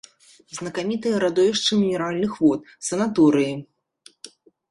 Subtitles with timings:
[0.59, 3.53] Знакамітыя радовішчы мінеральных вод, санаторыі.